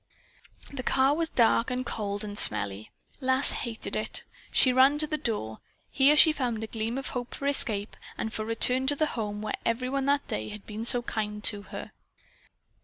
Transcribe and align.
The 0.73 0.81
car 0.81 1.13
was 1.15 1.29
dark 1.29 1.69
and 1.69 1.85
cold 1.85 2.23
and 2.23 2.35
smelly. 2.35 2.89
Lass 3.19 3.51
hated 3.51 3.95
it. 3.95 4.23
She 4.51 4.73
ran 4.73 4.97
to 4.97 5.05
its 5.13 5.23
door. 5.23 5.59
Here 5.91 6.17
she 6.17 6.31
found 6.33 6.63
a 6.63 6.65
gleam 6.65 6.97
of 6.97 7.09
hope 7.09 7.35
for 7.35 7.45
escape 7.45 7.95
and 8.17 8.33
for 8.33 8.43
return 8.43 8.87
to 8.87 8.95
the 8.95 9.05
home 9.13 9.43
where 9.43 9.57
every 9.63 9.89
one 9.89 10.05
that 10.05 10.27
day 10.27 10.49
had 10.49 10.65
been 10.65 10.85
so 10.85 11.03
kind 11.03 11.43
to 11.43 11.61
her. 11.69 11.91